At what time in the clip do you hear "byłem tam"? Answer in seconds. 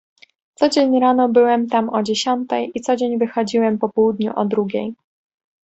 1.29-1.89